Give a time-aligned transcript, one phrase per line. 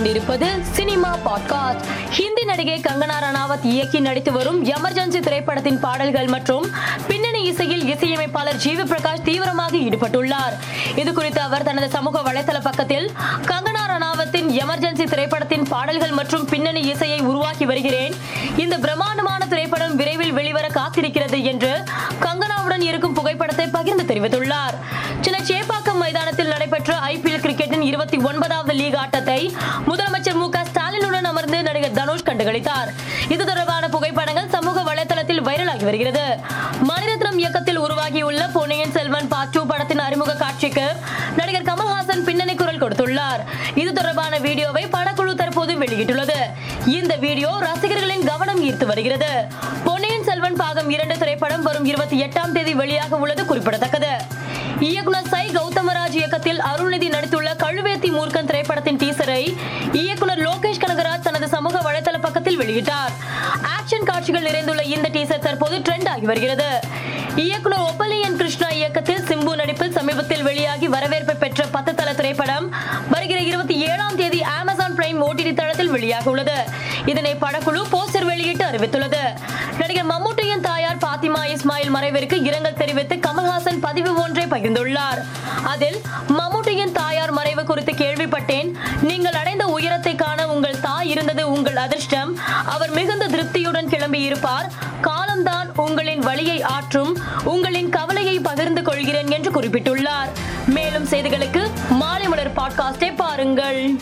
[0.00, 2.08] கொண்டிருப்பது cinema podcast.
[2.10, 6.66] Hindi நடிகை கங்கனா ரணாவத் இயக்கி நடித்து வரும் எமர்ஜென்சி திரைப்படத்தின் பாடல்கள் மற்றும்
[7.06, 10.58] பின்னணி இசையில் இசையமைப்பாளர் ஜீவி பிரகாஷ் தீவிரமாக ஈடுபட்டுள்ளார்.
[10.96, 13.12] இது குறித்து அவர் தனது சமூக வலைதள பக்கத்தில்
[13.46, 18.14] கங்கனா ரணாவத்தின் எமர்ஜென்சி திரைப்படத்தின் பாடல்கள் மற்றும் பின்னணி இசையை உருவாக்கி வருகிறேன்.
[18.56, 21.84] இந்த பிரம்மாண்டமான திரைப்படம் விரைவில் வெளிவர காத்திருக்கிறது என்று
[22.20, 24.76] கங்கனாவுடன் இருக்கும் புகைப்படத்தை பகிர்ந்து தெரிவித்துள்ளார்.
[25.20, 25.38] சில
[28.00, 29.40] இருபத்தி ஒன்பதாவது லீக் ஆட்டத்தை
[29.88, 32.88] முதலமைச்சர் மு க ஸ்டாலினுடன் அமர்ந்து நடிகர் தனுஷ் கண்டுகளித்தார்.
[33.34, 36.24] இது தொடர்பான புகைப்படங்கள் சமூக வலைதளத்தில் வைரலாகி வருகிறது.
[36.90, 40.86] மணிரத்னம் இயக்கத்தில் உருவாகியுள்ள பொன்னியின் செல்வன் பார்ட் டூ படத்தின் அறிமுக காட்சிக்கு
[41.40, 43.42] நடிகர் கமல்ஹாசன் பின்னணி குரல் கொடுத்துள்ளார்.
[43.82, 46.40] இது தொடர்பான வீடியோவை படக்குழு தற்போது வெளியிட்டுள்ளது.
[46.98, 49.32] இந்த வீடியோ ரசிகர்களின் கவனம் ஈர்த்து வருகிறது.
[49.88, 54.14] பொன்னியின் செல்வன் பாகம் இரண்டு திரைப்படம் வரும் இருபத்தி எட்டாம் தேதி வெளியாக உள்ளது குறிப்பிடத்தக்கது.
[54.88, 59.42] இயக்குனர் சை கௌதமராஜ் இயக்கத்தில் அருள்நிதி நடித்துள்ள கழுவேத்தி மூர்க்கன் திரைப்படத்தின் டீசரை
[60.00, 63.12] இயக்குனர் லோகேஷ் கனகராஜ் தனது சமூக வலைதள பக்கத்தில் வெளியிட்டார்.
[63.76, 66.70] ஆக்ஷன் காட்சிகள் நிறைந்துள்ள இந்த டீசர் தற்போது ட்ரெண்ட் ஆகி வருகிறது.
[67.44, 72.66] இயக்குனர் ஒப்பலியன் கிருஷ்ணா இயக்கத்தில் சிம்பு நடிப்பில் சமீபத்தில் வெளியாகி வரவேற்பை பெற்ற பத்து தள திரைப்படம்
[73.10, 76.58] வருகிற இருபத்தி ஏழாம் தேதி அமேசான் பிரைம் ஓடிடி தளத்தில் வெளியாக உள்ளது
[77.12, 79.22] இதனை படக்குழு போஸ்டர் வெளியிட்டு அறிவித்துள்ளது.
[79.80, 85.20] நடிகர் மம்முட்டியின் தாயார் பாத்திமா இஸ்மாயில் மறைவிற்கு இரங்கல் தெரிவித்து கமல்ஹாசன் பதிவு ஒன்று பகிர்ந்துள்ளார்.
[85.64, 85.98] அதில்
[86.28, 88.74] மம்முட்டியின் தாயார் மறைவு குறித்து கேள்விப்பட்டேன்.
[89.00, 92.38] நீங்கள் அடைந்த உயரத்தை காண உங்கள் தாய் இருந்தது உங்கள் அதிர்ஷ்டம்.
[92.66, 97.18] அவர் மிகுந்த திருப்தியுடன் கிளம்பி இருப்பார் காலம்தான் உங்களின் வழியை ஆற்றும்.
[97.44, 100.30] உங்களின் கவலையை பகிர்ந்து கொள்கிறேன் என்று குறிப்பிட்டுள்ளார்.
[100.66, 104.00] மேலும் செய்திகளுக்கு மாலை மலர் பாட்காஸ்டை பாருங்கள்.